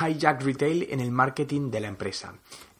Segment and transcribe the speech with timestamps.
[0.00, 2.34] Hijack Retail en el marketing de la empresa.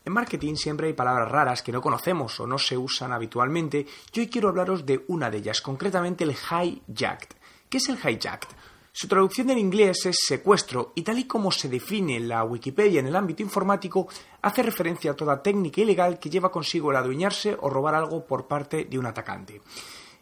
[0.04, 4.20] En marketing siempre hay palabras raras que no conocemos o no se usan habitualmente y
[4.20, 7.36] hoy quiero hablaros de una de ellas, concretamente el hijacked.
[7.68, 8.48] ¿Qué es el hijacked?
[8.92, 13.00] Su traducción en inglés es secuestro y tal y como se define en la Wikipedia
[13.00, 14.08] en el ámbito informático,
[14.42, 18.48] hace referencia a toda técnica ilegal que lleva consigo el adueñarse o robar algo por
[18.48, 19.60] parte de un atacante.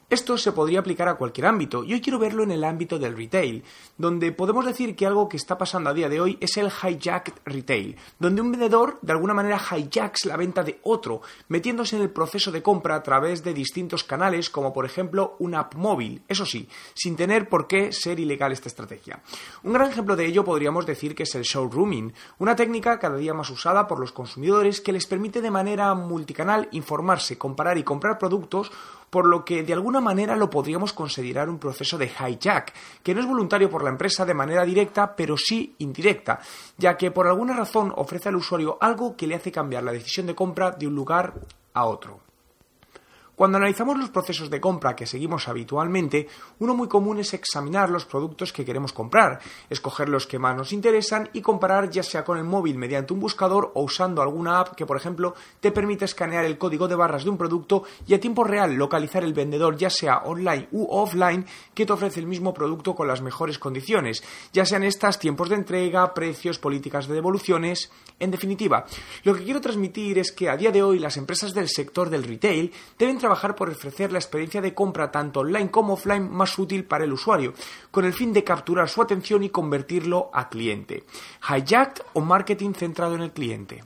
[0.08, 3.16] Esto se podría aplicar a cualquier ámbito, y hoy quiero verlo en el ámbito del
[3.16, 3.64] retail,
[3.98, 7.32] donde podemos decir que algo que está pasando a día de hoy es el hijacked
[7.44, 12.10] retail, donde un vendedor de alguna manera hijacks la venta de otro, metiéndose en el
[12.10, 16.46] proceso de compra a través de distintos canales, como por ejemplo una app móvil, eso
[16.46, 19.20] sí, sin tener por qué ser ilegal esta estrategia.
[19.64, 23.34] Un gran ejemplo de ello podríamos decir que es el showrooming, una técnica cada día
[23.34, 28.18] más usada por los consumidores que les permite de manera multicanal informarse, comparar y comprar
[28.18, 28.70] productos
[29.10, 33.20] por lo que de alguna manera lo podríamos considerar un proceso de hijack, que no
[33.20, 36.40] es voluntario por la empresa de manera directa, pero sí indirecta,
[36.76, 40.26] ya que por alguna razón ofrece al usuario algo que le hace cambiar la decisión
[40.26, 41.34] de compra de un lugar
[41.74, 42.25] a otro.
[43.36, 46.26] Cuando analizamos los procesos de compra que seguimos habitualmente,
[46.58, 50.72] uno muy común es examinar los productos que queremos comprar, escoger los que más nos
[50.72, 54.74] interesan y comparar ya sea con el móvil mediante un buscador o usando alguna app
[54.74, 58.20] que, por ejemplo, te permite escanear el código de barras de un producto y a
[58.20, 62.54] tiempo real localizar el vendedor ya sea online u offline que te ofrece el mismo
[62.54, 64.24] producto con las mejores condiciones,
[64.54, 67.90] ya sean estas tiempos de entrega, precios, políticas de devoluciones.
[68.18, 68.86] En definitiva,
[69.24, 72.24] lo que quiero transmitir es que a día de hoy las empresas del sector del
[72.24, 76.84] retail deben trabajar por ofrecer la experiencia de compra tanto online como offline más útil
[76.84, 77.54] para el usuario,
[77.90, 81.04] con el fin de capturar su atención y convertirlo a cliente.
[81.42, 83.82] Hijacked o marketing centrado en el cliente.